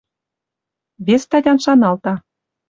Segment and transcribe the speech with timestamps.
[1.05, 2.13] Вес статян шаналта